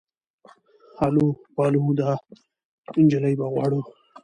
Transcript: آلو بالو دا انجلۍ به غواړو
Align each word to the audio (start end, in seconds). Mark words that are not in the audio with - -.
آلو 1.05 1.27
بالو 1.55 1.81
دا 1.99 2.09
انجلۍ 2.99 3.33
به 3.39 3.45
غواړو 3.53 3.81